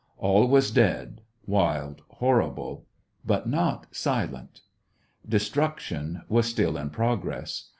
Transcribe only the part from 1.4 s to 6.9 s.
wild, horrible,— but not silent. Destruction was still in